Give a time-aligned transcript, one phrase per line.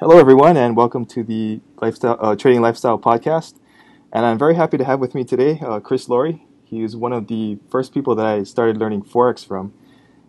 [0.00, 3.58] Hello, everyone, and welcome to the lifestyle uh, trading lifestyle podcast.
[4.12, 6.46] And I'm very happy to have with me today uh, Chris Lori.
[6.62, 9.74] He is one of the first people that I started learning forex from,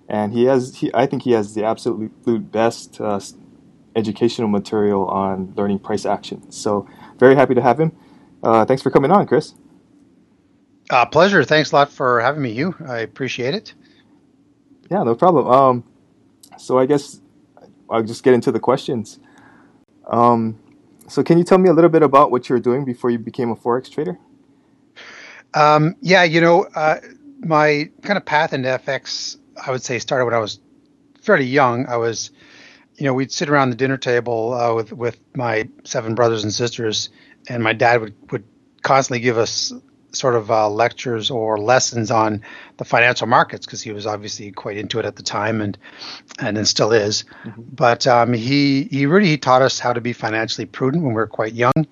[0.08, 0.78] and he has.
[0.78, 3.20] He, I think he has the absolute best uh,
[3.96, 6.52] educational material on learning price action.
[6.52, 6.88] So
[7.20, 7.92] very happy to have him.
[8.42, 9.54] Uh, thanks for coming on, Chris.
[10.90, 11.44] Uh, pleasure.
[11.44, 12.74] Thanks a lot for having me, you.
[12.88, 13.76] I appreciate it.
[14.90, 15.46] Yeah, no problem.
[15.46, 15.84] Um,
[16.58, 17.22] so I guess
[17.88, 19.20] I'll just get into the questions.
[20.10, 20.60] Um,
[21.08, 23.18] so, can you tell me a little bit about what you were doing before you
[23.20, 24.18] became a forex trader?
[25.54, 27.00] Um, yeah, you know, uh,
[27.40, 30.60] my kind of path into FX, I would say, started when I was
[31.22, 31.88] fairly young.
[31.88, 32.32] I was,
[32.96, 36.54] you know, we'd sit around the dinner table uh, with with my seven brothers and
[36.54, 37.10] sisters,
[37.48, 38.44] and my dad would would
[38.82, 39.74] constantly give us
[40.12, 42.42] sort of uh, lectures or lessons on
[42.78, 45.78] the financial markets because he was obviously quite into it at the time and
[46.40, 47.26] and then still is.
[47.44, 47.62] Mm-hmm.
[47.74, 51.18] But um, he he really he taught us how to be financially prudent when we
[51.18, 51.88] were quite young,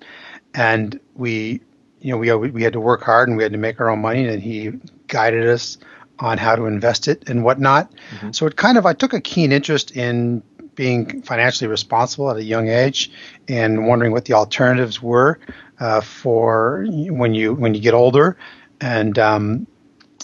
[0.54, 1.60] and we
[2.00, 4.00] you know we we had to work hard and we had to make our own
[4.00, 4.72] money, and he
[5.06, 5.78] guided us
[6.20, 7.92] on how to invest it and whatnot.
[7.92, 8.32] Mm-hmm.
[8.32, 10.42] So it kind of I took a keen interest in
[10.78, 13.10] being financially responsible at a young age
[13.48, 15.40] and wondering what the alternatives were
[15.80, 18.38] uh, for when you when you get older,
[18.80, 19.66] and um,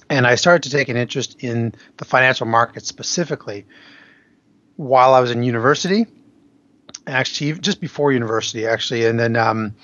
[0.09, 3.67] and I started to take an interest in the financial market specifically
[4.77, 6.07] while I was in university.
[7.09, 9.75] Actually, just before university, actually, and then um,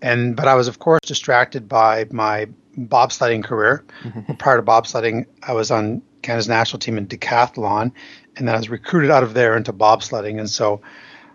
[0.00, 2.46] and but I was of course distracted by my
[2.78, 3.84] bobsledding career.
[4.02, 4.34] Mm-hmm.
[4.34, 7.92] Prior to bobsledding, I was on Canada's national team in decathlon,
[8.38, 10.80] and then I was recruited out of there into bobsledding, and so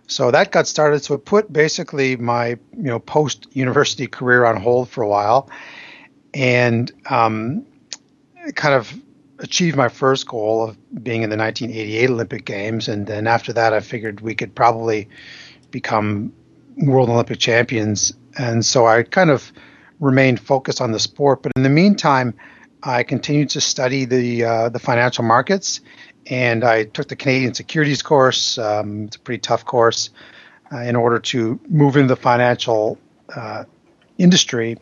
[0.07, 1.03] so that got started.
[1.03, 5.49] So it put basically my you know post university career on hold for a while,
[6.33, 7.65] and um,
[8.55, 8.93] kind of
[9.39, 12.87] achieved my first goal of being in the 1988 Olympic Games.
[12.87, 15.09] And then after that, I figured we could probably
[15.71, 16.31] become
[16.77, 18.13] world Olympic champions.
[18.37, 19.51] And so I kind of
[19.99, 21.43] remained focused on the sport.
[21.43, 22.33] But in the meantime,
[22.83, 25.81] I continued to study the uh, the financial markets
[26.27, 28.57] and I took the Canadian Securities course.
[28.57, 30.09] Um, it's a pretty tough course
[30.71, 32.97] uh, in order to move into the financial
[33.35, 33.65] uh,
[34.17, 34.77] industry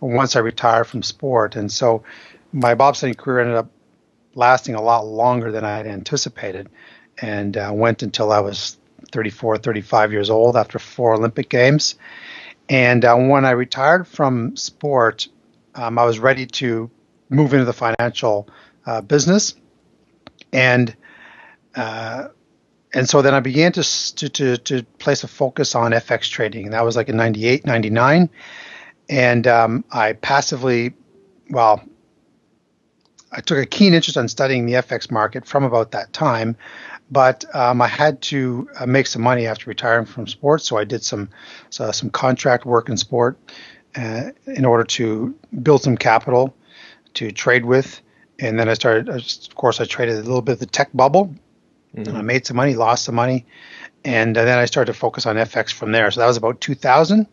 [0.00, 1.56] once I retired from sport.
[1.56, 2.04] And so
[2.52, 3.70] my bobsledding career ended up
[4.34, 6.68] lasting a lot longer than I had anticipated
[7.20, 8.78] and uh, went until I was
[9.10, 11.96] 34, 35 years old after four Olympic Games.
[12.68, 15.28] And uh, when I retired from sport,
[15.74, 16.90] um, I was ready to
[17.30, 18.48] move into the financial
[18.86, 19.54] uh, business
[20.52, 20.94] and
[21.74, 22.28] uh,
[22.94, 26.64] and so then I began to, to, to to place a focus on FX trading.
[26.64, 28.30] And that was like in 98, 99.
[29.08, 30.94] and um, I passively,
[31.50, 31.82] well,
[33.30, 36.56] I took a keen interest in studying the FX market from about that time.
[37.10, 40.84] But um, I had to uh, make some money after retiring from sports, so I
[40.84, 41.30] did some
[41.70, 43.38] so some contract work in sport
[43.96, 46.54] uh, in order to build some capital
[47.14, 48.02] to trade with
[48.38, 49.08] and then I started.
[49.08, 51.34] Of course, I traded a little bit of the tech bubble.
[51.96, 52.16] Mm-hmm.
[52.16, 53.46] I made some money, lost some money,
[54.04, 56.10] and then I started to focus on FX from there.
[56.10, 57.26] So that was about 2000.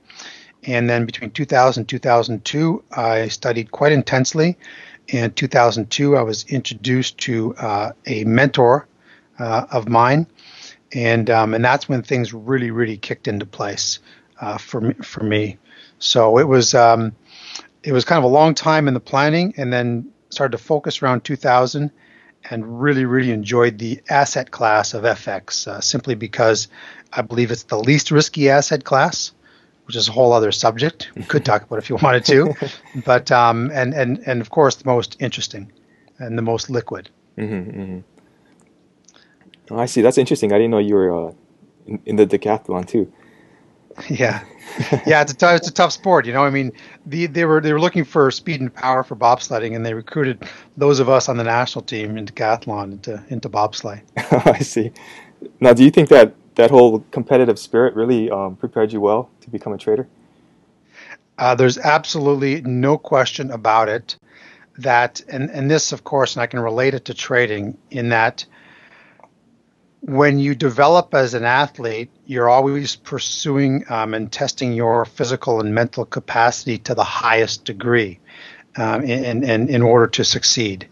[0.64, 4.58] And then between 2000 and 2002, I studied quite intensely.
[5.08, 8.88] In 2002, I was introduced to uh, a mentor
[9.38, 10.26] uh, of mine,
[10.94, 14.00] and um, and that's when things really, really kicked into place
[14.42, 15.58] uh, for me, for me.
[16.00, 17.12] So it was um,
[17.84, 21.02] it was kind of a long time in the planning, and then started to focus
[21.02, 21.92] around 2000
[22.50, 26.68] and really, really enjoyed the asset class of FX uh, simply because
[27.12, 29.32] I believe it's the least risky asset class,
[29.86, 31.10] which is a whole other subject.
[31.16, 32.54] We could talk about if you wanted to,
[33.06, 35.72] but um, and and and of course the most interesting
[36.20, 37.10] and the most liquid.
[37.38, 38.00] Mm-hmm, mm-hmm.
[39.72, 40.02] Oh, I see.
[40.02, 40.54] That's interesting.
[40.54, 41.32] I didn't know you were uh,
[41.88, 43.12] in, in the decathlon too.
[44.10, 44.44] Yeah,
[45.06, 46.26] yeah, it's a t- it's a tough sport.
[46.26, 46.72] You know, I mean,
[47.06, 50.44] the, they were they were looking for speed and power for bobsledding, and they recruited
[50.78, 54.02] those of us on the national team into decathlon into into bobsleigh.
[54.46, 54.92] I see.
[55.60, 59.50] Now, do you think that that whole competitive spirit really um, prepared you well to
[59.50, 60.08] become a trader?
[61.38, 64.18] Uh, there's absolutely no question about it.
[64.78, 68.46] That and and this, of course, and I can relate it to trading in that
[70.06, 75.74] when you develop as an athlete, you're always pursuing um, and testing your physical and
[75.74, 78.20] mental capacity to the highest degree
[78.78, 80.88] um, in, in, in order to succeed.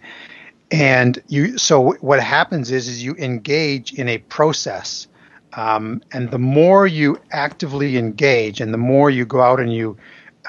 [0.72, 5.08] And you, so what happens is, is you engage in a process.
[5.56, 9.96] Um, and the more you actively engage and the more you go out and you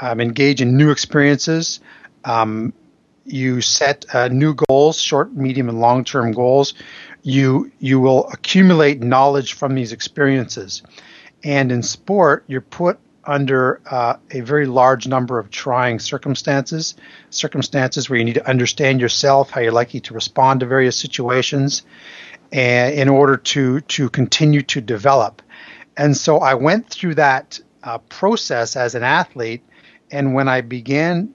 [0.00, 1.80] um, engage in new experiences,
[2.24, 2.72] um,
[3.24, 6.74] you set uh, new goals, short, medium, and long term goals
[7.24, 10.82] you you will accumulate knowledge from these experiences
[11.42, 16.94] And in sport, you're put under uh, a very large number of trying circumstances,
[17.30, 21.82] circumstances where you need to understand yourself, how you're likely to respond to various situations,
[22.52, 25.42] and in order to to continue to develop.
[25.96, 29.62] And so I went through that uh, process as an athlete,
[30.10, 31.34] and when I began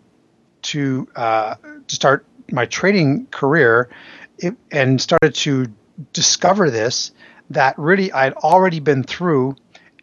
[0.61, 1.55] to uh,
[1.89, 3.89] to start my trading career,
[4.37, 5.67] it, and started to
[6.13, 7.11] discover this,
[7.49, 9.55] that really I'd already been through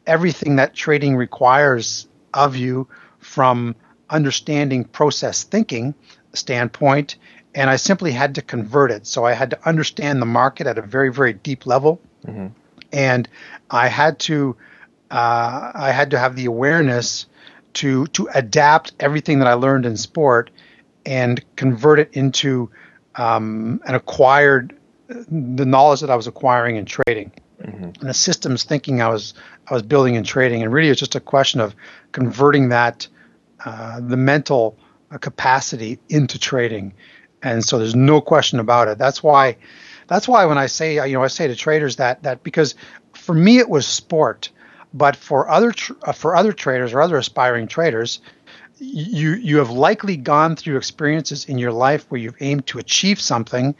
[0.06, 2.86] everything that trading requires of you
[3.18, 3.74] from
[4.10, 5.94] understanding process thinking
[6.32, 7.16] standpoint
[7.56, 9.06] and I simply had to convert it.
[9.06, 12.48] So I had to understand the market at a very, very deep level, mm-hmm.
[12.92, 13.28] and
[13.70, 14.54] I had to
[15.10, 17.26] uh, I had to have the awareness
[17.74, 20.50] to to adapt everything that I learned in sport
[21.06, 22.70] and convert it into
[23.14, 24.76] um, an acquired
[25.08, 27.30] the knowledge that I was acquiring in trading
[27.62, 27.84] mm-hmm.
[27.84, 29.34] and the systems thinking I was
[29.68, 30.62] I was building in trading.
[30.62, 31.74] And really, it's just a question of
[32.12, 33.08] converting that
[33.64, 34.76] uh, the mental
[35.10, 36.94] uh, capacity into trading.
[37.42, 38.98] And so there's no question about it.
[38.98, 39.56] That's why
[40.08, 42.74] that's why when I say you know I say to traders that that because
[43.12, 44.50] for me it was sport,
[44.94, 48.20] but for other tr- uh, for other traders or other aspiring traders,
[48.78, 53.20] you you have likely gone through experiences in your life where you've aimed to achieve
[53.20, 53.74] something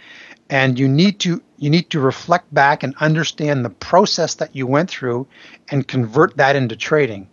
[0.48, 4.66] and you need to you need to reflect back and understand the process that you
[4.66, 5.26] went through
[5.70, 7.28] and convert that into trading.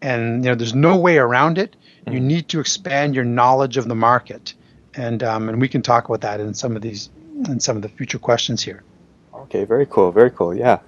[0.00, 1.76] And you know there's no way around it.
[2.06, 2.26] You mm-hmm.
[2.26, 4.54] need to expand your knowledge of the market.
[4.94, 7.10] And um, and we can talk about that in some of these
[7.48, 8.82] in some of the future questions here.
[9.34, 10.78] Okay very cool very cool yeah.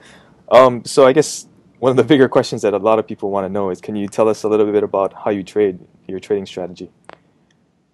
[0.52, 1.46] Um, so i guess
[1.78, 3.96] one of the bigger questions that a lot of people want to know is can
[3.96, 5.78] you tell us a little bit about how you trade
[6.10, 6.90] your trading strategy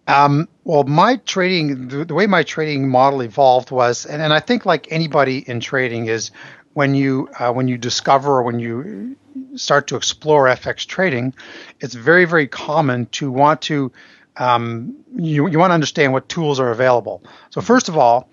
[0.09, 4.39] um, well, my trading, the, the, way my trading model evolved was, and, and I
[4.39, 6.31] think like anybody in trading is
[6.75, 9.17] when you uh, when you discover or when you
[9.57, 11.35] start to explore FX trading,
[11.81, 13.91] it's very very common to want to
[14.37, 17.25] um, you you want to understand what tools are available.
[17.51, 18.29] So first of all,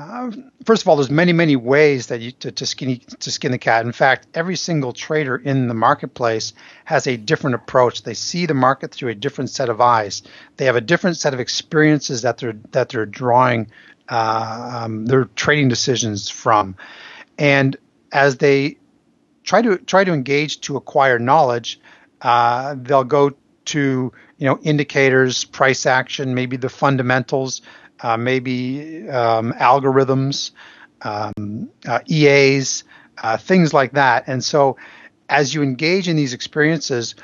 [0.00, 0.30] uh,
[0.64, 3.58] first of all, there's many, many ways that you to, to skin to skin the
[3.58, 3.84] cat.
[3.84, 6.52] In fact, every single trader in the marketplace
[6.84, 8.02] has a different approach.
[8.02, 10.22] They see the market through a different set of eyes.
[10.56, 13.70] They have a different set of experiences that they're that they're drawing
[14.08, 16.76] uh, um, their trading decisions from,
[17.38, 17.76] and
[18.12, 18.78] as they
[19.44, 21.80] try to try to engage to acquire knowledge,
[22.22, 23.32] uh, they'll go
[23.66, 27.62] to you know indicators, price action, maybe the fundamentals
[28.02, 30.52] uh, maybe um, algorithms,
[31.02, 32.84] um, uh, EAs,
[33.22, 34.24] uh, things like that.
[34.26, 34.76] And so,
[35.28, 37.14] as you engage in these experiences,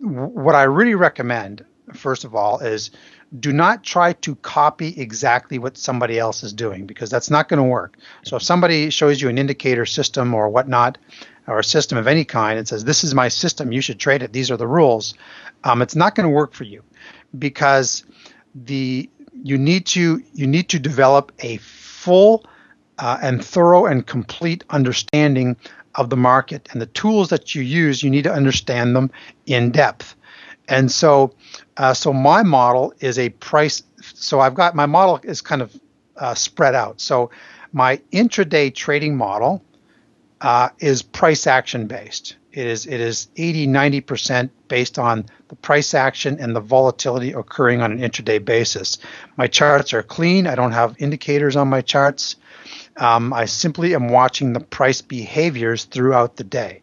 [0.00, 1.64] what I really recommend,
[1.94, 2.90] first of all, is
[3.38, 7.58] do not try to copy exactly what somebody else is doing because that's not going
[7.58, 7.98] to work.
[8.22, 10.98] So if somebody shows you an indicator system or whatnot,
[11.46, 13.72] or a system of any kind, and says, "This is my system.
[13.72, 14.32] You should trade it.
[14.34, 15.14] These are the rules,"
[15.64, 16.82] um, it's not going to work for you
[17.38, 18.04] because
[18.54, 19.08] the
[19.42, 22.44] you need to you need to develop a full
[22.98, 25.56] uh, and thorough and complete understanding
[25.94, 28.02] of the market and the tools that you use.
[28.02, 29.10] You need to understand them
[29.46, 30.14] in depth.
[30.68, 31.34] And so,
[31.76, 33.82] uh, so my model is a price.
[34.02, 35.78] So I've got my model is kind of
[36.16, 37.00] uh, spread out.
[37.00, 37.30] So
[37.72, 39.62] my intraday trading model
[40.40, 42.36] uh, is price action based.
[42.58, 47.82] It is it is 80 90% based on the price action and the volatility occurring
[47.82, 48.98] on an intraday basis.
[49.36, 50.48] My charts are clean.
[50.48, 52.34] I don't have indicators on my charts.
[52.96, 56.82] Um, I simply am watching the price behaviors throughout the day.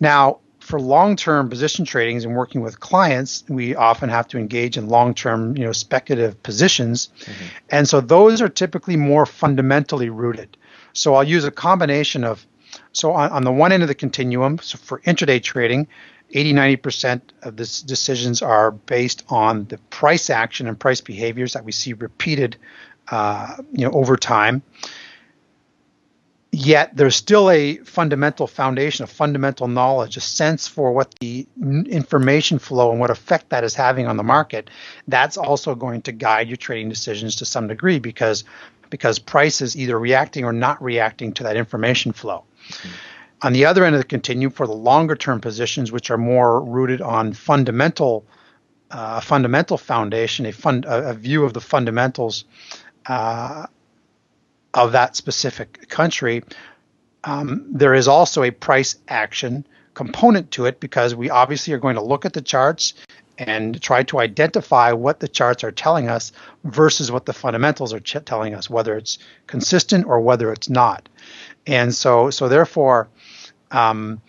[0.00, 4.88] Now, for long-term position tradings and working with clients, we often have to engage in
[4.88, 7.46] long-term, you know, speculative positions, mm-hmm.
[7.70, 10.56] and so those are typically more fundamentally rooted.
[10.92, 12.44] So I'll use a combination of
[12.92, 15.86] so on, on the one end of the continuum, so for intraday trading,
[16.32, 21.64] 80 90% of the decisions are based on the price action and price behaviors that
[21.64, 22.56] we see repeated
[23.08, 24.62] uh, you know over time
[26.52, 31.46] yet there's still a fundamental foundation a fundamental knowledge a sense for what the
[31.88, 34.70] information flow and what effect that is having on the market
[35.08, 38.44] that's also going to guide your trading decisions to some degree because
[38.90, 42.44] because price is either reacting or not reacting to that information flow.
[43.42, 46.60] On the other end of the continuum, for the longer term positions, which are more
[46.62, 48.24] rooted on fundamental,
[48.90, 52.44] uh, fundamental foundation, a, fund, a, a, view of the fundamentals
[53.06, 53.66] uh,
[54.74, 56.42] of that specific country,
[57.24, 61.96] um, there is also a price action component to it because we obviously are going
[61.96, 62.94] to look at the charts
[63.40, 66.30] and try to identify what the charts are telling us
[66.64, 71.08] versus what the fundamentals are ch- telling us, whether it's consistent or whether it's not.
[71.66, 73.08] And so, so therefore,
[73.70, 74.20] um,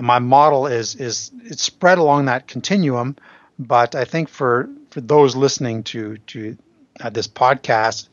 [0.00, 3.16] my model is is it's spread along that continuum.
[3.58, 6.56] But I think for for those listening to to
[7.00, 8.08] uh, this podcast,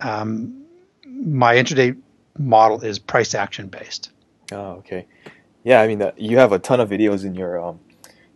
[0.00, 0.64] um,
[1.06, 1.96] my intraday
[2.38, 4.10] model is price action based.
[4.52, 5.06] Oh, okay.
[5.64, 7.80] Yeah, I mean, uh, you have a ton of videos in your um,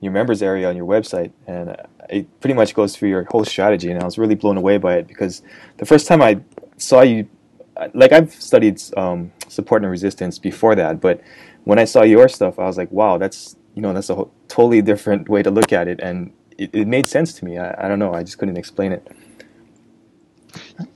[0.00, 1.76] your members area on your website, and
[2.08, 3.90] it pretty much goes through your whole strategy.
[3.90, 5.42] And I was really blown away by it because
[5.76, 6.40] the first time I
[6.76, 7.28] saw you,
[7.94, 11.20] like I've studied um, support and resistance before that, but
[11.64, 14.32] when I saw your stuff, I was like, wow, that's you know that's a whole,
[14.48, 17.58] totally different way to look at it, and it, it made sense to me.
[17.58, 19.06] I, I don't know, I just couldn't explain it.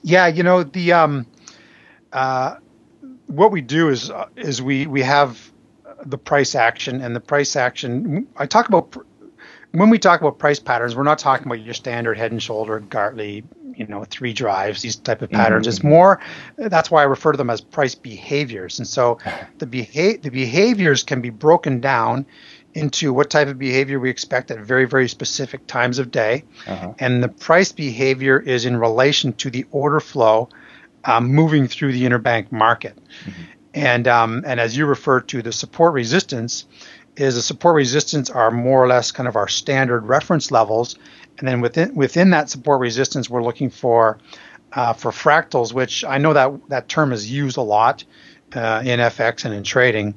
[0.03, 1.27] Yeah, you know the um,
[2.12, 2.57] uh,
[3.27, 5.53] what we do is uh, is we we have
[6.05, 8.27] the price action and the price action.
[8.37, 8.97] I talk about
[9.73, 12.79] when we talk about price patterns, we're not talking about your standard head and shoulder,
[12.81, 13.43] Gartley,
[13.76, 15.67] you know, three drives, these type of patterns.
[15.67, 15.76] Mm-hmm.
[15.76, 16.21] It's more.
[16.57, 18.79] That's why I refer to them as price behaviors.
[18.79, 19.19] And so
[19.59, 22.26] the beha- the behaviors can be broken down
[22.75, 26.95] into what type of behavior we expect at very very specific times of day, uh-huh.
[26.99, 30.49] and the price behavior is in relation to the order flow
[31.05, 32.97] um, moving through the interbank market.
[33.25, 33.43] Mm-hmm.
[33.75, 36.67] And um, and as you refer to, the support resistance
[37.16, 40.97] is the support resistance are more or less kind of our standard reference levels,
[41.38, 44.19] and then within within that support resistance, we're looking for
[44.73, 48.04] uh, for fractals, which I know that that term is used a lot
[48.54, 50.14] uh, in FX and in trading,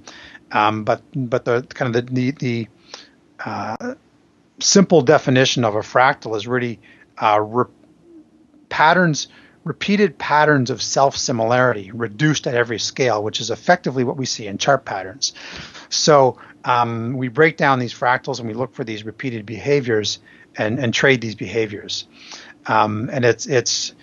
[0.51, 2.67] um, but but the kind of the the, the
[3.43, 3.95] uh,
[4.59, 6.79] simple definition of a fractal is really
[7.21, 7.65] uh, re-
[8.69, 9.27] patterns
[9.65, 14.47] repeated patterns of self similarity reduced at every scale, which is effectively what we see
[14.47, 15.33] in chart patterns.
[15.89, 20.19] So um, we break down these fractals and we look for these repeated behaviors
[20.57, 22.07] and, and trade these behaviors.
[22.65, 23.93] Um, and it's it's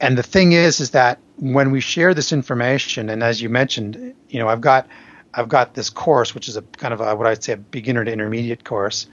[0.00, 4.14] and the thing is is that when we share this information, and as you mentioned,
[4.28, 4.86] you know, I've got
[5.34, 8.04] I've got this course, which is a kind of a, what I'd say a beginner
[8.04, 9.08] to intermediate course,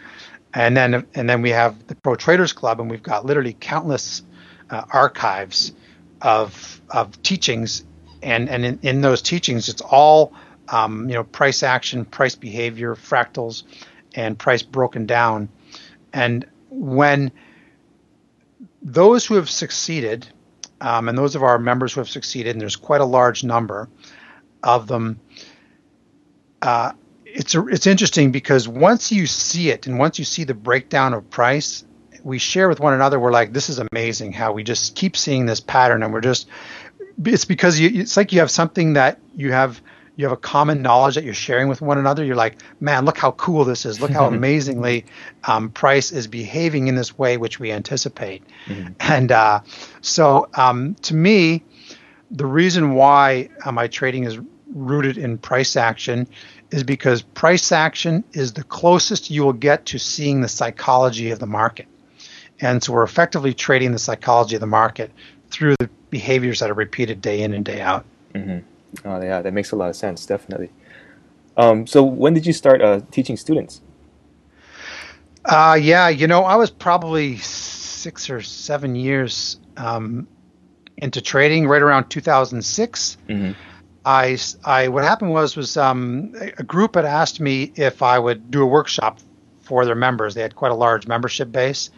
[0.53, 4.21] and then and then we have the Pro Traders Club, and we've got literally countless
[4.69, 5.73] uh, archives
[6.21, 7.83] of of teachings,
[8.21, 10.33] and and in, in those teachings, it's all
[10.71, 13.63] um, you know price action, price behavior, fractals,
[14.15, 15.49] and price broken down.
[16.13, 17.31] And when
[18.81, 20.27] those who have succeeded,
[20.79, 23.89] um, and those of our members who have succeeded, and there's quite a large number
[24.63, 25.19] of them.
[26.61, 26.93] Uh,
[27.25, 31.13] it's a, it's interesting because once you see it and once you see the breakdown
[31.13, 31.85] of price,
[32.23, 33.19] we share with one another.
[33.19, 36.47] We're like, this is amazing how we just keep seeing this pattern, and we're just.
[37.23, 39.81] It's because you, it's like you have something that you have
[40.15, 42.23] you have a common knowledge that you're sharing with one another.
[42.23, 44.01] You're like, man, look how cool this is.
[44.01, 45.05] Look how amazingly
[45.45, 48.43] um, price is behaving in this way, which we anticipate.
[48.65, 48.93] Mm-hmm.
[48.99, 49.61] And uh,
[50.01, 51.63] so, um, to me,
[52.29, 54.39] the reason why uh, my trading is
[54.73, 56.27] rooted in price action
[56.71, 61.39] is because price action is the closest you will get to seeing the psychology of
[61.39, 61.87] the market.
[62.61, 65.11] And so we're effectively trading the psychology of the market
[65.49, 68.05] through the behaviors that are repeated day in and day out.
[68.33, 68.59] Mm-hmm.
[69.05, 70.69] Oh, yeah, that makes a lot of sense, definitely.
[71.57, 73.81] Um, so when did you start uh, teaching students?
[75.45, 80.27] Uh, yeah, you know, I was probably six or seven years um,
[80.97, 83.17] into trading, right around 2006.
[83.27, 83.51] Mm-hmm.
[84.05, 88.49] I, I, what happened was, was um, a group had asked me if I would
[88.49, 89.19] do a workshop
[89.61, 90.33] for their members.
[90.33, 91.91] They had quite a large membership base,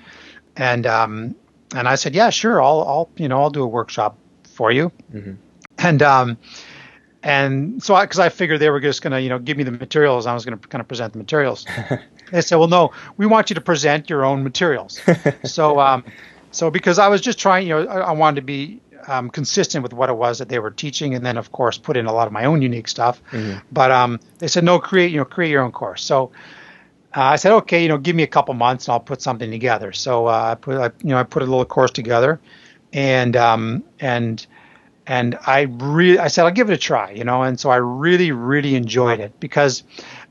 [0.55, 1.35] and um,
[1.73, 4.91] and I said, yeah, sure, I'll I'll you know I'll do a workshop for you,
[5.12, 5.33] mm-hmm.
[5.77, 6.38] and um,
[7.23, 9.63] and so because I, I, figured they were just going to you know give me
[9.63, 11.65] the materials, I was going to kind of present the materials.
[12.31, 14.99] they said, well, no, we want you to present your own materials.
[15.43, 16.03] so um,
[16.51, 19.83] so because I was just trying, you know, I, I wanted to be um, consistent
[19.83, 22.13] with what it was that they were teaching, and then of course put in a
[22.13, 23.21] lot of my own unique stuff.
[23.31, 23.59] Mm-hmm.
[23.71, 26.03] But um, they said no, create you know create your own course.
[26.03, 26.31] So
[27.15, 29.51] uh, I said, okay, you know, give me a couple months and I'll put something
[29.51, 29.91] together.
[29.91, 32.39] So uh, I put, I, you know, I put a little course together,
[32.91, 34.45] and um, and
[35.05, 37.77] and I really, I said, I'll give it a try, you know, and so I
[37.77, 39.83] really, really enjoyed it because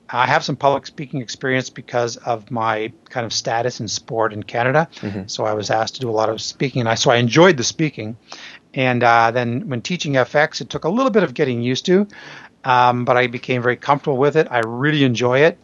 [0.09, 4.43] I have some public speaking experience because of my kind of status in sport in
[4.43, 4.89] Canada.
[4.97, 5.23] Mm-hmm.
[5.27, 7.57] So I was asked to do a lot of speaking, and I so I enjoyed
[7.57, 8.17] the speaking.
[8.75, 12.07] And uh, then when teaching FX, it took a little bit of getting used to,
[12.65, 14.49] um, but I became very comfortable with it.
[14.51, 15.59] I really enjoy it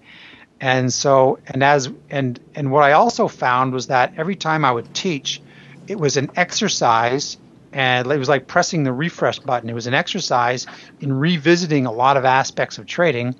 [0.60, 4.72] and so, and as, and, and what I also found was that every time I
[4.72, 5.40] would teach,
[5.86, 7.36] it was an exercise
[7.78, 9.70] and it was like pressing the refresh button.
[9.70, 10.66] It was an exercise
[11.00, 13.36] in revisiting a lot of aspects of trading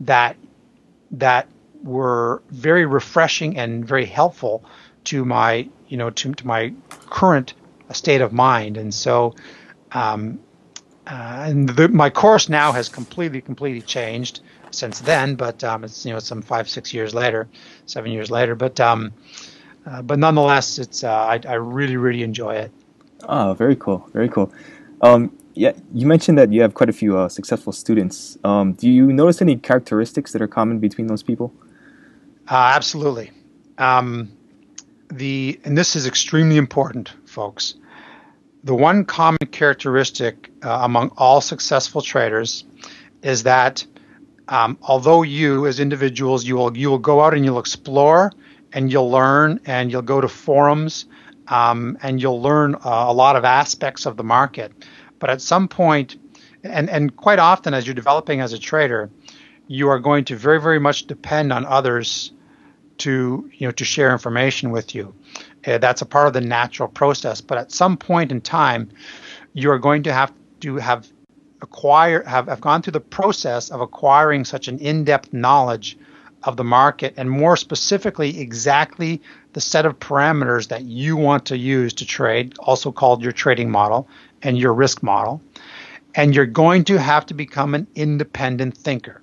[0.00, 0.36] that,
[1.12, 1.48] that
[1.82, 4.62] were very refreshing and very helpful
[5.04, 6.74] to my, you know, to, to my
[7.08, 7.54] current
[7.92, 8.76] state of mind.
[8.76, 9.34] And so,
[9.92, 10.38] um,
[11.06, 14.40] uh, and the, my course now has completely, completely changed.
[14.70, 17.48] since then, but um, it's you know some five six years later,
[17.86, 18.54] seven years later.
[18.54, 19.12] But um,
[19.86, 22.72] uh, but nonetheless, it's uh, I, I really really enjoy it.
[23.24, 24.52] Oh, very cool, very cool.
[25.00, 28.38] Um, yeah, you mentioned that you have quite a few uh, successful students.
[28.44, 31.52] Um, do you notice any characteristics that are common between those people?
[32.48, 33.32] Uh, absolutely.
[33.76, 34.32] Um,
[35.10, 37.74] the and this is extremely important, folks.
[38.64, 42.64] The one common characteristic uh, among all successful traders
[43.22, 43.84] is that
[44.48, 48.32] um, although you, as individuals, you will you will go out and you'll explore
[48.72, 51.06] and you'll learn and you'll go to forums
[51.50, 54.72] um, and you'll learn uh, a lot of aspects of the market.
[55.18, 56.16] But at some point,
[56.62, 59.10] and and quite often as you're developing as a trader,
[59.66, 62.32] you are going to very very much depend on others
[62.98, 65.14] to you know to share information with you.
[65.66, 67.40] Uh, that's a part of the natural process.
[67.40, 68.90] But at some point in time,
[69.54, 71.08] you are going to have to have
[71.60, 75.98] acquire have, have gone through the process of acquiring such an in-depth knowledge
[76.42, 79.20] of the market and more specifically exactly
[79.52, 83.70] the set of parameters that you want to use to trade also called your trading
[83.70, 84.08] model
[84.42, 85.42] and your risk model
[86.14, 89.22] and you're going to have to become an independent thinker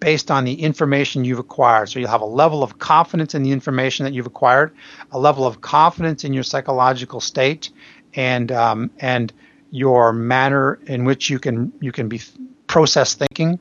[0.00, 1.88] based on the information you've acquired.
[1.88, 4.74] So you'll have a level of confidence in the information that you've acquired,
[5.10, 7.70] a level of confidence in your psychological state,
[8.14, 9.32] and um, and
[9.70, 12.20] your manner in which you can you can be
[12.66, 13.58] process thinking,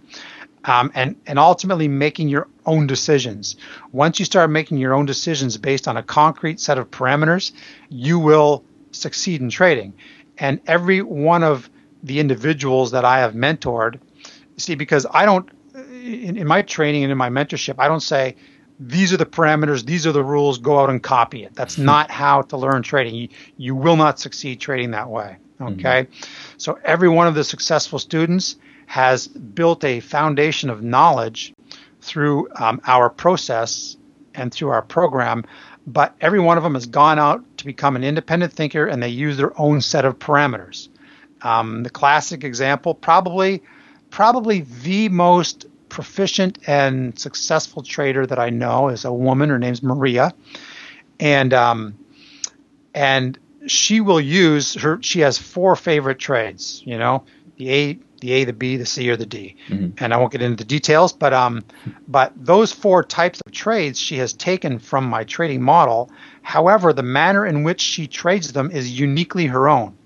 [0.66, 3.56] um, and and ultimately making your own decisions.
[3.92, 7.52] Once you start making your own decisions based on a concrete set of parameters,
[7.90, 9.94] you will succeed in trading.
[10.38, 11.70] And every one of
[12.04, 14.00] the individuals that I have mentored,
[14.58, 15.50] see, because I don't
[16.02, 18.36] in, in my training and in my mentorship, I don't say
[18.80, 21.54] these are the parameters, these are the rules, go out and copy it.
[21.54, 21.86] That's hmm.
[21.86, 23.16] not how to learn trading.
[23.16, 25.38] You, you will not succeed trading that way.
[25.62, 26.04] Okay.
[26.04, 26.24] Mm-hmm.
[26.58, 28.56] So every one of the successful students
[28.88, 31.54] has built a foundation of knowledge
[32.12, 33.96] through um, our process
[34.36, 35.46] and through our program,
[35.88, 39.08] but every one of them has gone out to become an independent thinker and they
[39.08, 40.90] use their own set of parameters.
[41.42, 43.64] Um, the classic example, probably,
[44.10, 49.50] probably the most proficient and successful trader that I know is a woman.
[49.50, 50.34] Her name's Maria,
[51.20, 51.98] and um,
[52.94, 55.00] and she will use her.
[55.02, 56.84] She has four favorite trades.
[56.86, 57.24] You know,
[57.58, 59.56] the A, the A, the B, the C, or the D.
[59.68, 60.04] Mm-hmm.
[60.04, 61.64] And I won't get into the details, but um,
[62.08, 66.10] but those four types of trades she has taken from my trading model.
[66.42, 69.98] However, the manner in which she trades them is uniquely her own,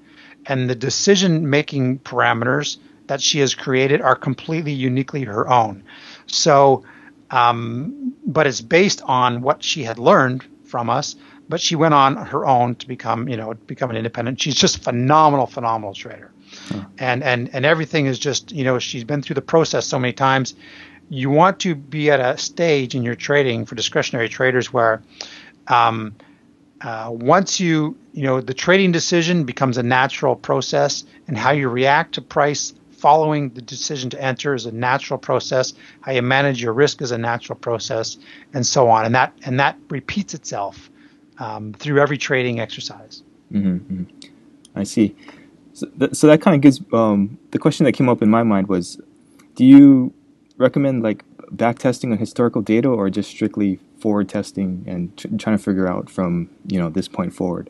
[0.48, 5.84] and the decision-making parameters that she has created are completely uniquely her own.
[6.26, 6.84] So,
[7.30, 11.16] um, but it's based on what she had learned from us.
[11.48, 14.42] But she went on her own to become, you know, become an independent.
[14.42, 16.32] She's just phenomenal, phenomenal trader,
[16.98, 20.14] and and and everything is just, you know, she's been through the process so many
[20.14, 20.56] times.
[21.10, 25.04] You want to be at a stage in your trading for discretionary traders where
[25.68, 26.16] um,
[26.82, 31.70] uh, once you you know the trading decision becomes a natural process and how you
[31.70, 32.74] react to price
[33.06, 35.74] following the decision to enter is a natural process.
[36.02, 38.18] How you manage your risk is a natural process,
[38.54, 39.06] and so on.
[39.06, 40.90] And that and that repeats itself
[41.38, 43.24] um, through every trading exercise.
[43.52, 44.80] Mm-hmm, mm-hmm.
[44.80, 45.16] I see.
[45.76, 48.44] So, th- so that kind of gives um, the question that came up in my
[48.44, 49.00] mind was,
[49.56, 50.14] do you
[50.58, 55.58] recommend like back testing on historical data or just strictly forward testing and tr- trying
[55.58, 57.70] to figure out from you know this point forward?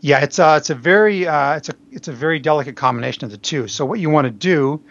[0.00, 3.24] Yeah, it's a uh, it's a very uh, it's a it's a very delicate combination
[3.24, 3.68] of the two.
[3.68, 4.82] So what you want to do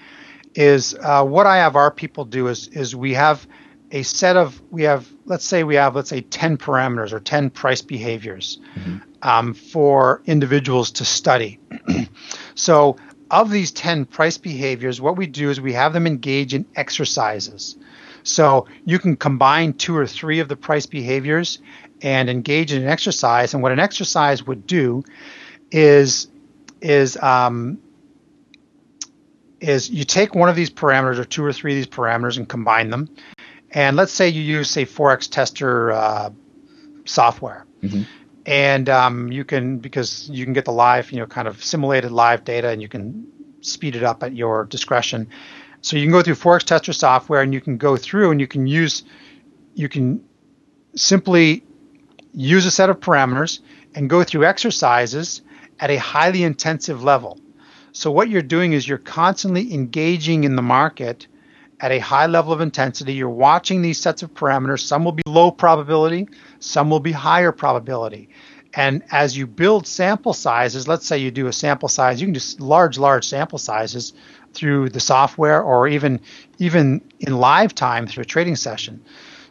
[0.56, 3.46] is uh, what I have our people do is is we have
[3.92, 7.50] a set of we have let's say we have let's say 10 parameters or 10
[7.50, 8.98] price behaviors mm-hmm.
[9.22, 11.60] um, for individuals to study.
[12.56, 12.98] so
[13.30, 17.76] of these 10 price behaviors, what we do is we have them engage in exercises.
[18.24, 21.60] So you can combine two or three of the price behaviors
[22.02, 23.54] and engage in an exercise.
[23.54, 25.04] And what an exercise would do
[25.72, 26.28] is
[26.82, 27.80] is um,
[29.60, 32.48] is you take one of these parameters or two or three of these parameters and
[32.48, 33.10] combine them.
[33.72, 36.30] And let's say you use say forex tester uh,
[37.06, 37.66] software.
[37.82, 38.04] Mm-hmm.
[38.46, 42.12] And um, you can because you can get the live, you know, kind of simulated
[42.12, 43.28] live data, and you can
[43.62, 45.30] speed it up at your discretion.
[45.82, 48.48] So you can go through forex tester software, and you can go through and you
[48.48, 49.04] can use,
[49.76, 50.24] you can
[50.96, 51.64] simply
[52.34, 53.60] use a set of parameters,
[53.96, 55.42] and go through exercises
[55.80, 57.40] at a highly intensive level.
[57.92, 61.28] So, what you're doing is you're constantly engaging in the market
[61.80, 63.14] at a high level of intensity.
[63.14, 64.80] You're watching these sets of parameters.
[64.80, 66.28] Some will be low probability,
[66.60, 68.30] some will be higher probability.
[68.74, 72.34] And as you build sample sizes, let's say you do a sample size, you can
[72.34, 74.14] do large, large sample sizes
[74.54, 76.20] through the software or even
[76.58, 79.04] even in live time through a trading session.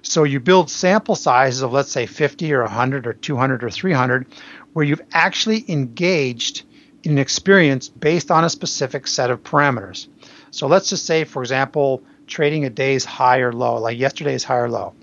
[0.02, 4.26] So you build sample sizes of let's say 50 or 100 or 200 or 300
[4.72, 6.64] where you've actually engaged
[7.02, 10.08] in an experience based on a specific set of parameters.
[10.50, 14.58] So let's just say for example trading a day's high or low, like yesterday's high
[14.58, 14.94] or low,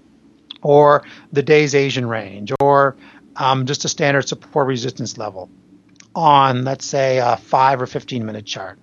[0.61, 2.95] or the day's Asian range, or
[3.35, 5.49] um, just a standard support resistance level
[6.15, 8.79] on, let's say, a 5 or 15 minute chart,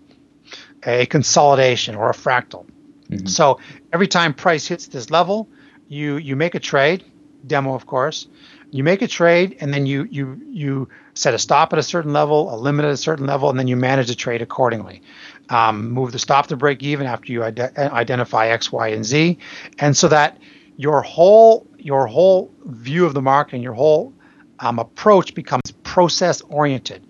[0.85, 2.67] a consolidation or a fractal.
[3.09, 3.27] Mm-hmm.
[3.27, 3.61] So
[3.93, 5.49] every time price hits this level,
[5.89, 7.05] you, you make a trade,
[7.47, 8.27] demo of course,
[8.71, 12.13] you make a trade and then you, you, you set a stop at a certain
[12.13, 15.03] level, a limit at a certain level, and then you manage the trade accordingly.
[15.51, 19.39] Um, move the stop to break even after you ide- identify X, Y, and Z,
[19.79, 20.39] and so that
[20.77, 24.13] your whole your whole view of the market and your whole
[24.61, 27.07] um, approach becomes process oriented.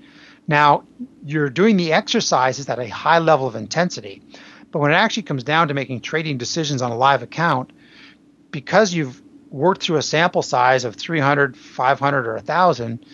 [0.48, 0.84] Now,
[1.24, 4.22] you're doing the exercises at a high level of intensity,
[4.70, 7.72] but when it actually comes down to making trading decisions on a live account,
[8.50, 13.04] because you've worked through a sample size of 300, 500, or 1,000,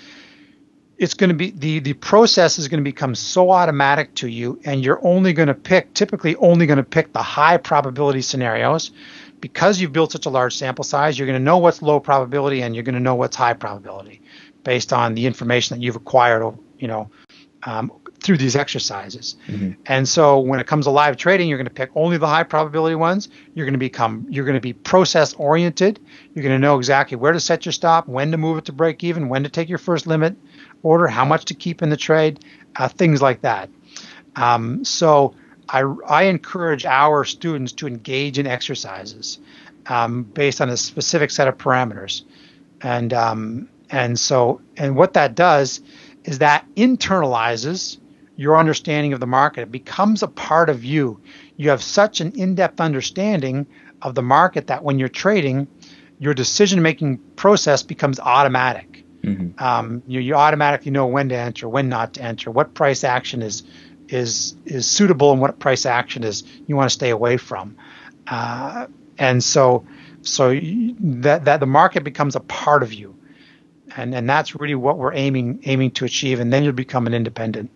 [0.99, 4.59] it's going to be the the process is going to become so automatic to you
[4.65, 8.93] and you're only going to pick typically only going to pick the high probability scenarios
[9.41, 12.63] because you've built such a large sample size, you're going to know what's low probability
[12.63, 14.23] and you're going to know what's high probability
[14.65, 17.11] based on the information that you've acquired, you know,
[17.65, 19.37] um, through these exercises.
[19.47, 19.81] Mm-hmm.
[19.87, 22.43] And so when it comes to live trading, you're going to pick only the high
[22.43, 23.29] probability ones.
[23.55, 26.01] You're going to become, you're going to be process oriented.
[26.35, 28.73] You're going to know exactly where to set your stop, when to move it to
[28.73, 30.37] break even, when to take your first limit
[30.91, 32.45] order, how much to keep in the trade,
[32.77, 33.69] uh, things like that.
[34.37, 35.35] Um, so
[35.69, 39.39] I, I encourage our students to engage in exercises
[39.87, 42.23] um, based on a specific set of parameters,
[42.81, 45.81] and um, and so and what that does
[46.25, 47.99] is that internalizes
[48.37, 49.63] your understanding of the market.
[49.63, 51.21] It becomes a part of you.
[51.57, 53.67] You have such an in-depth understanding
[54.03, 55.67] of the market that when you're trading,
[56.19, 58.96] your decision-making process becomes automatic.
[59.27, 59.63] Mm-hmm.
[59.63, 63.43] Um, you, you automatically know when to enter, when not to enter, what price action
[63.43, 63.65] is
[64.09, 67.77] is is suitable and what price action is you want to stay away from.
[68.29, 68.87] Uh,
[69.19, 69.85] and so
[70.23, 70.59] so
[71.01, 73.17] that that the market becomes a part of you.
[73.97, 77.15] And and that's really what we're aiming aiming to achieve and then you'll become an
[77.15, 77.71] independent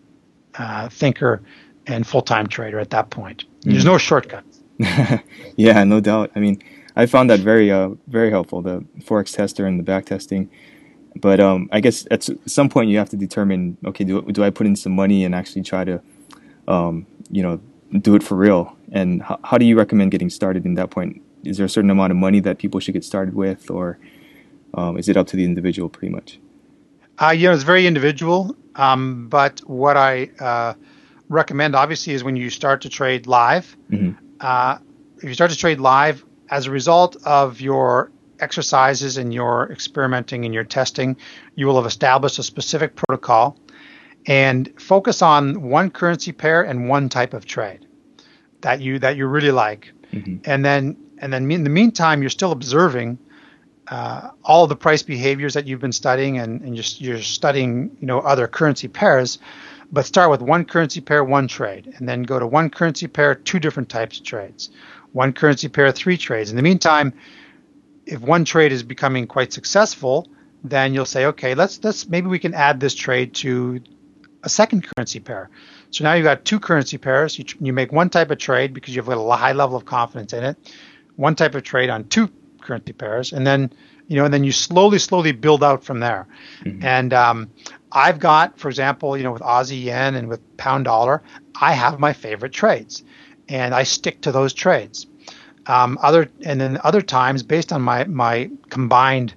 [0.57, 1.43] uh, thinker
[1.87, 3.45] and full-time trader at that point.
[3.63, 3.73] Mm.
[3.73, 4.61] There's no shortcuts.
[5.57, 6.31] yeah, no doubt.
[6.37, 6.63] I mean,
[6.97, 10.51] I found that very uh, very helpful the forex tester and the back testing.
[11.17, 14.51] But um, I guess at some point you have to determine okay, do, do I
[14.51, 16.01] put in some money and actually try to
[16.69, 17.61] um, you know,
[17.99, 18.77] do it for real?
[18.93, 21.23] And how, how do you recommend getting started in that point?
[21.45, 23.99] Is there a certain amount of money that people should get started with, or
[24.75, 26.39] um, is it up to the individual pretty much?
[27.19, 28.55] Uh, you know, it's very individual.
[28.77, 30.75] Um, but what I uh,
[31.29, 33.77] recommend, obviously, is when you start to trade live.
[33.91, 34.25] Mm-hmm.
[34.39, 34.79] Uh,
[35.19, 40.45] if you start to trade live, as a result of your exercises and your experimenting
[40.45, 41.17] and your testing,
[41.55, 43.59] you will have established a specific protocol
[44.27, 47.87] and focus on one currency pair and one type of trade
[48.61, 49.93] that you that you really like.
[50.13, 50.39] Mm-hmm.
[50.45, 53.19] And then and then in the meantime, you're still observing
[53.89, 58.07] uh, all the price behaviors that you've been studying, and, and you're, you're studying you
[58.07, 59.39] know other currency pairs.
[59.93, 63.35] But start with one currency pair, one trade, and then go to one currency pair,
[63.35, 64.71] two different types of trades.
[65.13, 66.51] One currency pair, three trades.
[66.51, 67.13] In the meantime,
[68.11, 70.29] if one trade is becoming quite successful,
[70.65, 73.81] then you'll say, okay, let's let's maybe we can add this trade to
[74.43, 75.49] a second currency pair.
[75.91, 77.39] So now you've got two currency pairs.
[77.39, 80.33] You, you make one type of trade because you've got a high level of confidence
[80.33, 80.57] in it.
[81.17, 83.73] One type of trade on two currency pairs, and then
[84.09, 86.27] you know, and then you slowly, slowly build out from there.
[86.65, 86.85] Mm-hmm.
[86.85, 87.51] And um,
[87.93, 91.23] I've got, for example, you know, with Aussie yen and with pound dollar,
[91.55, 93.05] I have my favorite trades,
[93.49, 95.07] and I stick to those trades.
[95.67, 99.35] Um, other and then other times, based on my my combined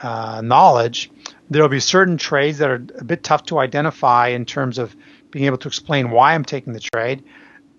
[0.00, 1.10] uh, knowledge,
[1.50, 4.96] there will be certain trades that are a bit tough to identify in terms of
[5.30, 7.24] being able to explain why I'm taking the trade.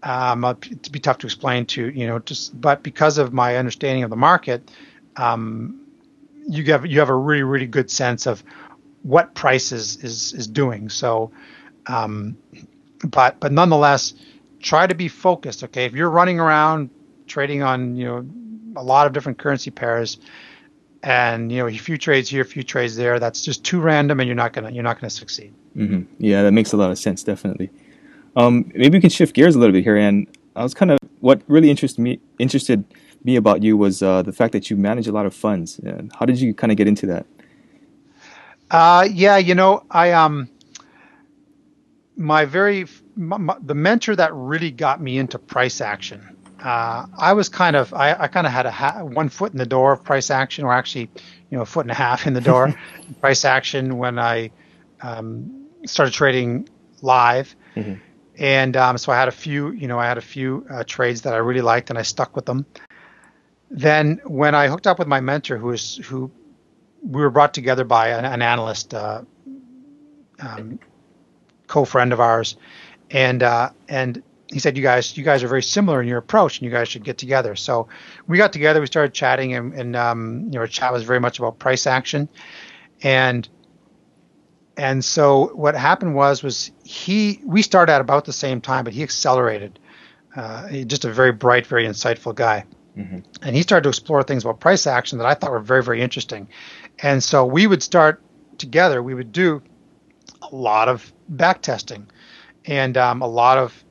[0.03, 4.03] Um, it'd be tough to explain to you know just but because of my understanding
[4.03, 4.69] of the market,
[5.17, 5.81] um,
[6.47, 8.43] you have you have a really really good sense of
[9.03, 10.89] what price is is, is doing.
[10.89, 11.31] So,
[11.87, 12.37] um,
[13.03, 14.13] but but nonetheless,
[14.61, 15.63] try to be focused.
[15.65, 16.89] Okay, if you're running around
[17.29, 18.25] trading on you know
[18.75, 20.17] a lot of different currency pairs,
[21.03, 23.19] and you know a few trades here, a few trades there.
[23.19, 25.53] That's just too random, and you're not gonna you're not gonna succeed.
[25.75, 26.01] Mm-hmm.
[26.17, 27.69] Yeah, that makes a lot of sense, definitely.
[28.35, 30.99] Um, maybe we can shift gears a little bit here, and I was kind of
[31.19, 32.83] what really interested me interested
[33.23, 35.79] me about you was uh, the fact that you manage a lot of funds.
[35.79, 37.25] And how did you kind of get into that?
[38.71, 40.49] Uh, yeah, you know, I um,
[42.15, 46.37] my very my, my, the mentor that really got me into price action.
[46.61, 49.57] Uh, I was kind of I, I kind of had a ha- one foot in
[49.57, 51.09] the door of price action, or actually,
[51.49, 52.73] you know, a foot and a half in the door
[53.21, 54.51] price action when I
[55.01, 56.67] um, started trading
[57.01, 57.55] live.
[57.75, 57.93] Mm-hmm.
[58.37, 61.21] And um, so I had a few, you know, I had a few uh, trades
[61.23, 62.65] that I really liked, and I stuck with them.
[63.69, 66.31] Then when I hooked up with my mentor, who was who
[67.03, 69.21] we were brought together by an, an analyst, uh,
[70.39, 70.79] um,
[71.67, 72.55] co-friend of ours,
[73.11, 76.57] and uh, and he said, "You guys, you guys are very similar in your approach,
[76.57, 77.87] and you guys should get together." So
[78.27, 78.79] we got together.
[78.79, 81.85] We started chatting, and, and um, you know, our chat was very much about price
[81.87, 82.29] action,
[83.01, 83.47] and
[84.77, 88.93] and so what happened was was he we started at about the same time, but
[88.93, 89.79] he accelerated.
[90.35, 92.63] Uh, just a very bright, very insightful guy.
[92.95, 93.19] Mm-hmm.
[93.41, 96.01] And he started to explore things about price action that I thought were very, very
[96.01, 96.47] interesting.
[96.99, 98.21] And so we would start
[98.57, 99.01] together.
[99.01, 99.61] We would do
[100.41, 102.07] a lot of back testing
[102.65, 103.83] and um, a lot of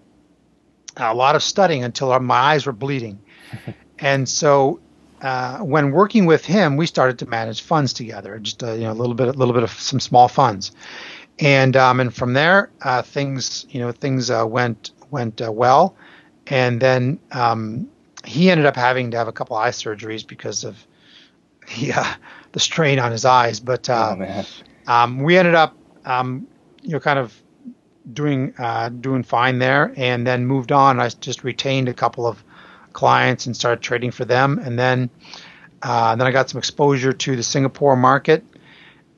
[0.99, 3.19] a lot of studying until our, my eyes were bleeding.
[3.99, 4.81] and so
[5.23, 8.93] uh, when working with him, we started to manage funds together, just uh, you know
[8.93, 10.73] a little bit, a little bit of some small funds,
[11.39, 15.97] and um, and from there uh, things you know things uh, went went uh, well,
[16.47, 17.89] and then um,
[18.25, 20.87] he ended up having to have a couple eye surgeries because of
[21.69, 22.15] the uh,
[22.53, 23.59] the strain on his eyes.
[23.59, 24.45] But oh,
[24.87, 26.47] um, we ended up um,
[26.83, 27.35] you know kind of
[28.13, 31.01] doing uh, doing fine there, and then moved on.
[31.01, 32.43] I just retained a couple of
[32.93, 35.11] clients and started trading for them, and then
[35.83, 38.45] uh, then I got some exposure to the Singapore market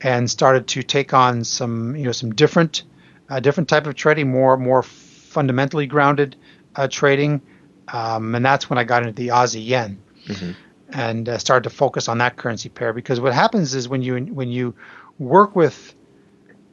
[0.01, 2.83] and started to take on some you know some different
[3.29, 6.35] uh, different type of trading, more more fundamentally grounded
[6.75, 7.41] uh, trading,
[7.87, 10.01] um, and that's when I got into the Aussie yen.
[10.27, 10.51] Mm-hmm.
[10.93, 14.17] And uh, started to focus on that currency pair because what happens is when you
[14.25, 14.75] when you
[15.19, 15.95] work with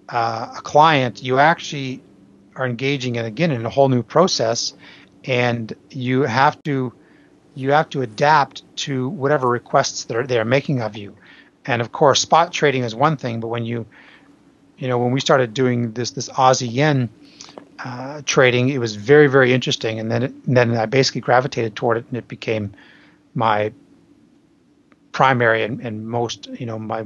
[0.08, 2.02] uh, a client, you actually
[2.58, 4.74] are engaging in again in a whole new process,
[5.24, 6.92] and you have to
[7.54, 11.16] you have to adapt to whatever requests that are, they are making of you.
[11.64, 13.86] And of course, spot trading is one thing, but when you
[14.76, 17.08] you know when we started doing this this Aussie yen
[17.84, 21.76] uh, trading, it was very very interesting, and then it, and then I basically gravitated
[21.76, 22.72] toward it, and it became
[23.34, 23.72] my
[25.12, 27.04] primary and, and most you know my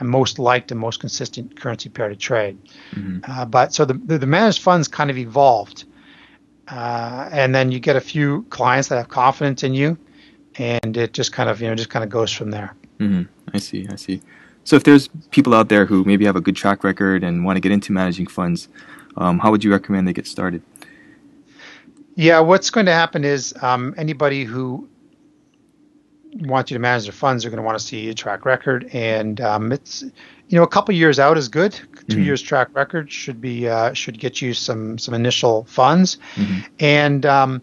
[0.00, 2.58] my most liked and most consistent currency pair to trade.
[2.92, 3.30] Mm-hmm.
[3.30, 5.84] Uh, but so the, the, the managed funds kind of evolved,
[6.68, 9.98] uh, and then you get a few clients that have confidence in you,
[10.56, 12.74] and it just kind of you know just kind of goes from there.
[12.98, 13.22] Mm-hmm.
[13.54, 14.20] I see, I see.
[14.64, 17.56] So if there's people out there who maybe have a good track record and want
[17.56, 18.68] to get into managing funds,
[19.16, 20.62] um, how would you recommend they get started?
[22.16, 24.88] Yeah, what's going to happen is um, anybody who
[26.34, 28.88] want you to manage their funds are going to want to see a track record,
[28.92, 31.72] and um, it's you know a couple years out is good.
[31.72, 32.22] 2 mm-hmm.
[32.22, 36.60] years track record should be uh, should get you some some initial funds, mm-hmm.
[36.80, 37.62] and um,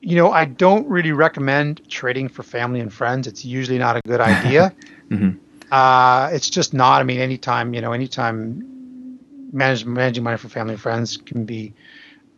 [0.00, 3.26] you know I don't really recommend trading for family and friends.
[3.26, 4.74] It's usually not a good idea.
[5.08, 5.38] mm-hmm.
[5.70, 7.00] uh, it's just not.
[7.00, 9.18] I mean, anytime you know, anytime
[9.52, 11.74] manage, managing money for family and friends can be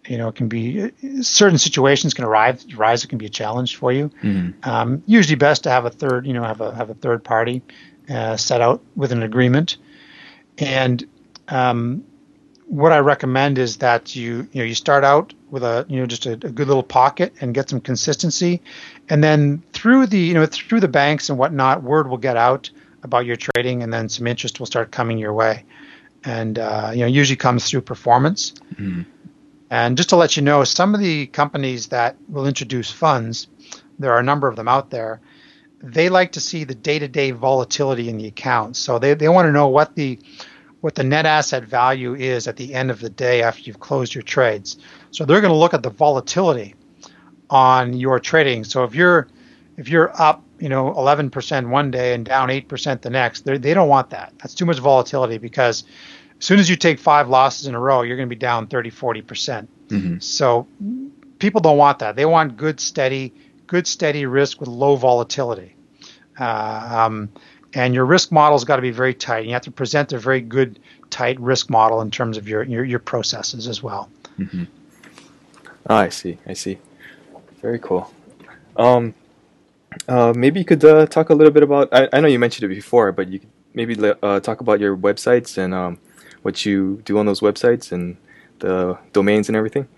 [0.06, 0.90] you know, it can be
[1.22, 2.66] certain situations can arise.
[2.74, 4.10] Rise, it can be a challenge for you.
[4.22, 4.68] Mm-hmm.
[4.68, 7.62] Um, usually, best to have a third, you know, have a have a third party
[8.08, 9.76] uh, set out with an agreement.
[10.58, 11.04] And
[11.48, 12.04] um,
[12.66, 16.06] what I recommend is that you you know you start out with a you know
[16.06, 18.62] just a, a, good little pocket and get some consistency,
[19.08, 22.70] and then through the you know through the banks and whatnot, word will get out
[23.02, 25.64] about your trading, and then some interest will start coming your way,
[26.24, 28.52] and uh, you know usually comes through performance.
[28.74, 29.02] Mm-hmm.
[29.74, 33.48] And just to let you know, some of the companies that will introduce funds,
[33.98, 35.20] there are a number of them out there.
[35.82, 38.78] They like to see the day-to-day volatility in the accounts.
[38.78, 40.20] So they, they want to know what the
[40.80, 44.14] what the net asset value is at the end of the day after you've closed
[44.14, 44.76] your trades.
[45.10, 46.76] So they're going to look at the volatility
[47.50, 48.62] on your trading.
[48.62, 49.26] So if you're
[49.76, 53.88] if you're up, you know, 11% one day and down 8% the next, they don't
[53.88, 54.34] want that.
[54.38, 55.82] That's too much volatility because
[56.38, 58.66] as soon as you take five losses in a row, you're going to be down
[58.66, 59.88] 30, 40 percent.
[59.88, 60.18] Mm-hmm.
[60.18, 60.66] So
[61.38, 62.16] people don't want that.
[62.16, 63.32] They want good, steady,
[63.66, 65.74] good, steady risk with low volatility.
[66.38, 67.28] Uh, um,
[67.74, 69.46] and your risk model's got to be very tight.
[69.46, 70.78] You have to present a very good,
[71.10, 74.08] tight risk model in terms of your your, your processes as well.
[74.38, 74.64] Mm-hmm.
[75.88, 76.38] Oh, I see.
[76.46, 76.78] I see.
[77.60, 78.12] Very cool.
[78.76, 79.14] Um,
[80.08, 81.88] uh, maybe you could uh, talk a little bit about.
[81.92, 84.96] I, I know you mentioned it before, but you could maybe uh, talk about your
[84.96, 85.98] websites and um,
[86.44, 88.16] what you do on those websites and
[88.58, 89.88] the domains and everything?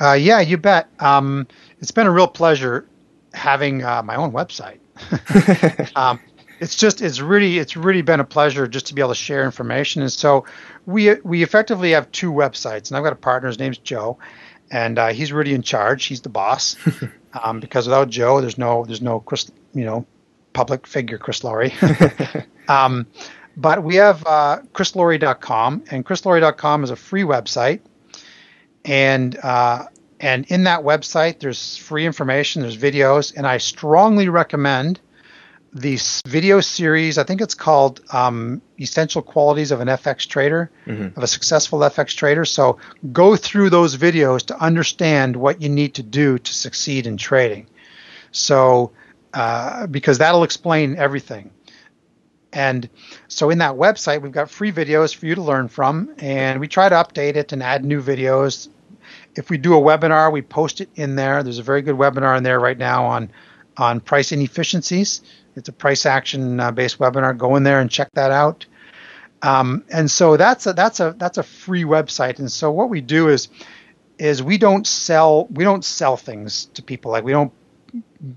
[0.00, 0.88] Uh, yeah, you bet.
[1.00, 1.46] Um,
[1.80, 2.86] it's been a real pleasure
[3.34, 4.78] having uh, my own website.
[5.96, 6.20] um,
[6.60, 9.44] it's just it's really it's really been a pleasure just to be able to share
[9.44, 10.02] information.
[10.02, 10.44] And so
[10.86, 13.48] we we effectively have two websites, and I've got a partner.
[13.48, 14.18] His name's Joe,
[14.70, 16.04] and uh, he's really in charge.
[16.04, 16.76] He's the boss.
[17.42, 20.06] um, because without Joe, there's no there's no Chris, you know,
[20.52, 21.72] public figure Chris Lori.
[22.68, 23.06] um,
[23.58, 27.80] but we have uh, chrislori.com, and chrislori.com is a free website,
[28.84, 29.86] and uh,
[30.20, 35.00] and in that website there's free information, there's videos, and I strongly recommend
[35.72, 37.18] the video series.
[37.18, 41.18] I think it's called um, Essential Qualities of an FX Trader, mm-hmm.
[41.18, 42.44] of a Successful FX Trader.
[42.44, 42.78] So
[43.12, 47.66] go through those videos to understand what you need to do to succeed in trading.
[48.30, 48.92] So,
[49.34, 51.50] uh, because that'll explain everything.
[52.58, 52.90] And
[53.28, 56.66] so in that website, we've got free videos for you to learn from, and we
[56.66, 58.68] try to update it and add new videos.
[59.36, 61.44] If we do a webinar, we post it in there.
[61.44, 63.30] There's a very good webinar in there right now on
[63.76, 65.22] on price inefficiencies.
[65.54, 67.38] It's a price action uh, based webinar.
[67.38, 68.66] Go in there and check that out.
[69.40, 72.40] Um, and so that's a that's a that's a free website.
[72.40, 73.48] And so what we do is
[74.18, 77.52] is we don't sell we don't sell things to people like we don't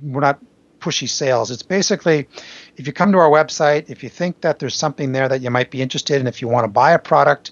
[0.04, 0.40] we're not
[0.82, 1.52] pushy sales.
[1.52, 2.28] It's basically
[2.76, 5.50] if you come to our website, if you think that there's something there that you
[5.50, 7.52] might be interested in, if you want to buy a product,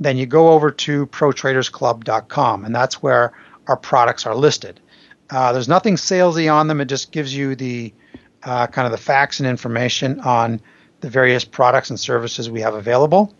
[0.00, 3.32] then you go over to protradersclub.com, and that's where
[3.68, 4.80] our products are listed.
[5.28, 6.80] Uh, there's nothing salesy on them.
[6.80, 7.92] It just gives you the
[8.42, 10.60] uh, kind of the facts and information on
[11.00, 13.34] the various products and services we have available.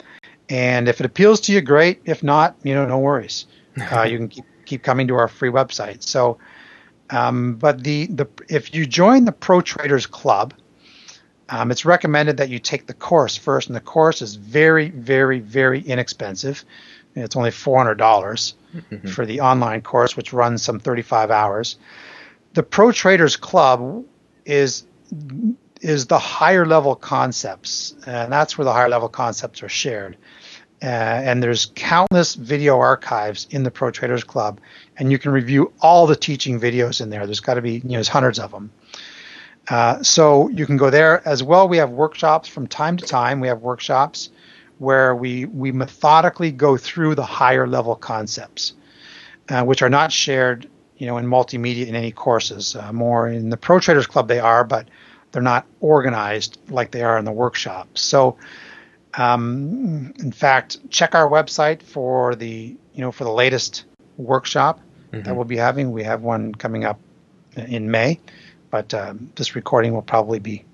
[0.48, 2.00] And if it appeals to you, great.
[2.04, 3.46] If not, you know, no worries.
[3.80, 6.02] Uh, you can keep keep coming to our free website.
[6.02, 6.38] So,
[7.10, 10.54] um, but the the if you join the Pro Traders Club,
[11.48, 15.40] um, it's recommended that you take the course first, and the course is very, very,
[15.40, 16.64] very inexpensive.
[17.14, 19.08] It's only four hundred dollars mm-hmm.
[19.08, 21.76] for the online course, which runs some thirty-five hours.
[22.54, 24.04] The Pro Traders Club
[24.44, 24.84] is
[25.80, 30.16] is the higher level concepts, and that's where the higher level concepts are shared.
[30.82, 34.60] Uh, and there's countless video archives in the Pro Traders Club,
[34.96, 37.26] and you can review all the teaching videos in there.
[37.26, 38.70] There's got to be, you know, there's hundreds of them.
[39.68, 41.68] Uh, so you can go there as well.
[41.68, 43.40] We have workshops from time to time.
[43.40, 44.30] We have workshops
[44.78, 48.72] where we we methodically go through the higher level concepts,
[49.50, 52.74] uh, which are not shared, you know, in multimedia in any courses.
[52.74, 54.88] Uh, more in the Pro Traders Club they are, but
[55.30, 57.88] they're not organized like they are in the workshop.
[57.96, 58.38] So,
[59.14, 63.84] um, in fact, check our website for the you know for the latest
[64.16, 64.80] workshop
[65.12, 65.22] mm-hmm.
[65.22, 65.92] that we'll be having.
[65.92, 67.00] We have one coming up
[67.56, 68.20] in May,
[68.70, 70.64] but um, this recording will probably be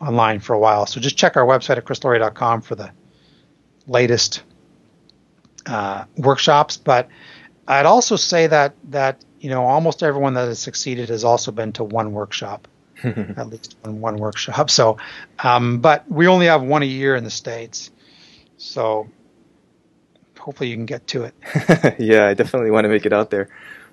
[0.00, 0.86] online for a while.
[0.86, 2.90] So just check our website at chrislori.com for the
[3.86, 4.42] latest
[5.66, 6.76] uh, workshops.
[6.76, 7.08] But
[7.66, 11.72] I'd also say that that you know almost everyone that has succeeded has also been
[11.74, 12.68] to one workshop.
[13.36, 14.70] at least one, one workshop.
[14.70, 14.98] So,
[15.42, 17.90] um, but we only have one a year in the states,
[18.56, 19.08] so
[20.38, 21.34] hopefully you can get to it.
[21.98, 23.48] yeah, I definitely want to make it out there.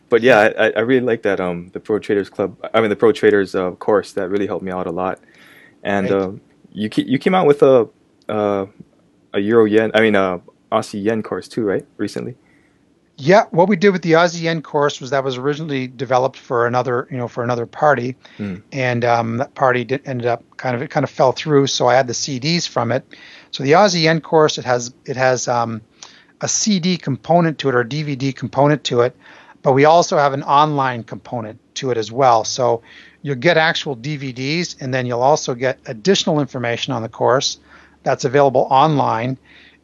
[0.09, 2.57] But yeah, I, I really like that um the Pro Traders Club.
[2.73, 5.19] I mean the Pro Traders uh, course that really helped me out a lot.
[5.83, 6.21] And right.
[6.21, 6.31] uh,
[6.71, 7.87] you you came out with a
[8.27, 8.65] uh,
[9.33, 10.41] a Euro Yen, I mean a
[10.71, 11.85] Aussie Yen course too, right?
[11.97, 12.35] Recently.
[13.21, 16.65] Yeah, what we did with the Aussie Yen course was that was originally developed for
[16.65, 18.63] another, you know, for another party, mm.
[18.71, 21.67] and um, that party did, ended up kind of it kind of fell through.
[21.67, 23.05] So I had the CDs from it.
[23.51, 25.81] So the Aussie Yen course it has it has um,
[26.39, 29.17] a CD component to it or DVD component to it,
[29.63, 32.45] but we also have an online component to it as well.
[32.45, 32.83] So
[33.21, 37.59] you'll get actual DVDs, and then you'll also get additional information on the course
[38.03, 39.37] that's available online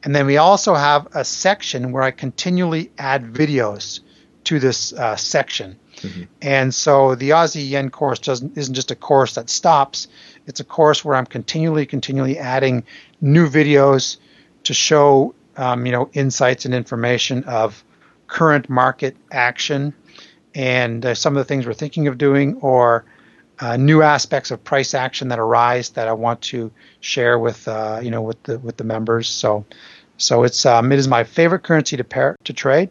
[0.06, 4.02] and then we also have a section where I continually add videos
[4.46, 5.80] to this uh, section.
[5.98, 6.24] Mm-hmm.
[6.44, 10.08] And so the Aussie Yen course doesn't isn't just a course that stops.
[10.46, 12.84] It's a course where I'm continually, continually adding
[13.20, 14.18] new videos
[14.65, 17.84] to show um, you know insights and information of
[18.28, 19.94] current market action
[20.54, 23.06] and uh, some of the things we're thinking of doing or
[23.60, 28.00] uh, new aspects of price action that arise that I want to share with uh,
[28.04, 29.28] you know with the with the members.
[29.28, 29.65] So
[30.17, 32.89] so it's um, it is my favorite currency to pair to trade,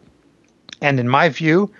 [0.81, 1.71] and in my view,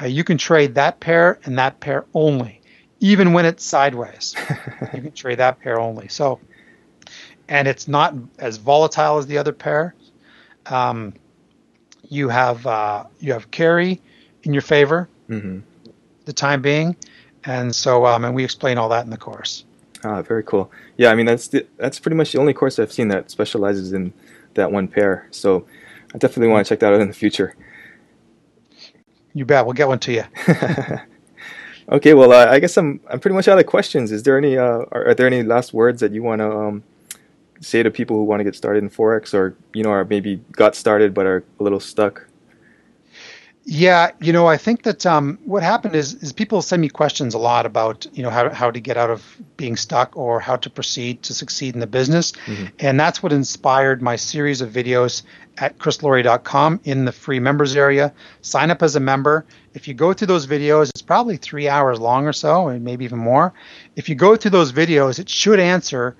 [0.00, 2.60] uh, you can trade that pair and that pair only,
[3.00, 4.34] even when it's sideways.
[4.94, 6.08] you can trade that pair only.
[6.08, 6.40] So,
[7.48, 9.94] and it's not as volatile as the other pair.
[10.66, 11.14] Um,
[12.08, 14.00] you have uh, you have carry
[14.44, 15.60] in your favor, mm-hmm.
[16.24, 16.96] the time being,
[17.44, 19.64] and so um, and we explain all that in the course.
[20.04, 20.70] Ah, very cool.
[20.96, 23.92] Yeah, I mean that's the, that's pretty much the only course I've seen that specializes
[23.92, 24.12] in
[24.54, 25.28] that one pair.
[25.30, 25.66] So
[26.14, 27.54] I definitely want to check that out in the future.
[29.32, 29.64] You bet.
[29.64, 30.24] We'll get one to you.
[31.88, 34.10] Okay, well, uh, I guess I'm I'm pretty much out of questions.
[34.10, 36.82] Is there any uh, are, are there any last words that you want to um,
[37.60, 40.36] say to people who want to get started in forex, or you know, or maybe
[40.52, 42.26] got started but are a little stuck?
[43.66, 47.32] Yeah, you know, I think that um, what happened is is people send me questions
[47.32, 49.24] a lot about you know how how to get out of
[49.56, 52.66] being stuck or how to proceed to succeed in the business, mm-hmm.
[52.78, 55.22] and that's what inspired my series of videos
[55.56, 58.12] at chrislori.com in the free members area.
[58.42, 59.46] Sign up as a member.
[59.72, 63.06] If you go through those videos, it's probably three hours long or so, and maybe
[63.06, 63.54] even more.
[63.96, 66.16] If you go through those videos, it should answer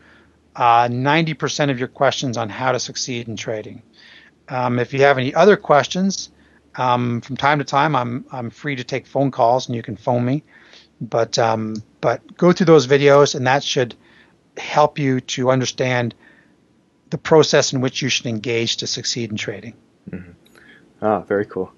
[0.56, 3.82] uh, 90% of your questions on how to succeed in trading.
[4.48, 6.30] Um, if you have any other questions
[6.76, 9.96] um, from time to time, I'm I'm free to take phone calls, and you can
[9.96, 10.42] phone me.
[11.00, 13.94] But um, but go through those videos, and that should
[14.56, 16.14] help you to understand
[17.10, 19.74] the process in which you should engage to succeed in trading.
[20.10, 20.32] Mm-hmm.
[21.02, 21.72] Ah, very cool.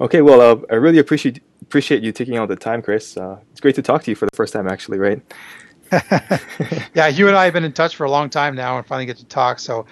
[0.00, 3.16] Okay, well, uh, I really appreciate appreciate you taking all the time, Chris.
[3.16, 5.22] Uh, it's great to talk to you for the first time, actually, right?
[6.94, 9.06] yeah, you and I have been in touch for a long time now, and finally
[9.06, 9.58] get to talk.
[9.58, 9.86] So,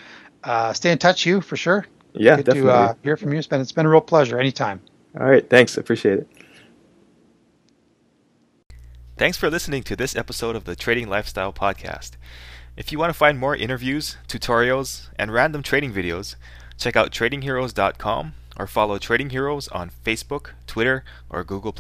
[0.45, 1.87] uh, stay in touch, you for sure.
[2.15, 2.71] Yeah, Good definitely.
[2.71, 3.39] To uh, hear from you.
[3.39, 4.39] It's been it's been a real pleasure.
[4.39, 4.81] Anytime.
[5.19, 5.49] All right.
[5.49, 5.77] Thanks.
[5.77, 6.29] Appreciate it.
[9.17, 12.13] Thanks for listening to this episode of the Trading Lifestyle Podcast.
[12.77, 16.37] If you want to find more interviews, tutorials, and random trading videos,
[16.79, 21.75] check out tradingheroes.com or follow Trading Heroes on Facebook, Twitter, or Google+.